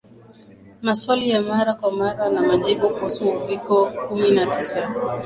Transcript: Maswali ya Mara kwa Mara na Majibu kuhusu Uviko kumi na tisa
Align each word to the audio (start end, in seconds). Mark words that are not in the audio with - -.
Maswali 0.81 1.25
ya 1.33 1.41
Mara 1.49 1.73
kwa 1.79 1.91
Mara 1.99 2.29
na 2.33 2.41
Majibu 2.41 2.89
kuhusu 2.89 3.23
Uviko 3.29 3.75
kumi 4.07 4.31
na 4.31 4.45
tisa 4.45 4.81